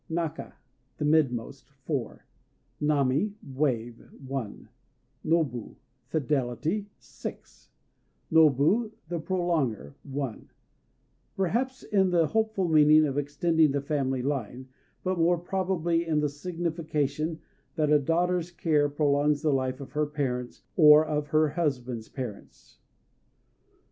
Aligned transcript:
Naka 0.09 0.55
("The 0.97 1.05
Midmost") 1.05 1.69
4 1.85 2.25
Nami 2.79 3.35
("Wave") 3.45 4.01
1 4.25 4.69
Nobu 5.23 5.75
("Fidelity") 6.07 6.89
6 6.97 7.69
Nobu 8.31 8.93
("The 9.09 9.19
Prolonger") 9.19 9.93
1 10.01 10.49
Perhaps 11.35 11.83
in 11.83 12.09
the 12.09 12.25
hopeful 12.25 12.67
meaning 12.67 13.05
of 13.05 13.19
extending 13.19 13.69
the 13.69 13.79
family 13.81 14.23
line; 14.23 14.69
but 15.03 15.19
more 15.19 15.37
probably 15.37 16.07
in 16.07 16.19
the 16.19 16.29
signification 16.29 17.39
that 17.75 17.91
a 17.93 17.99
daughter's 17.99 18.49
care 18.49 18.89
prolongs 18.89 19.43
the 19.43 19.53
life 19.53 19.79
of 19.79 19.91
her 19.91 20.07
parents, 20.07 20.63
or 20.75 21.05
of 21.05 21.27
her 21.27 21.49
husband's 21.49 22.09
parents. 22.09 22.79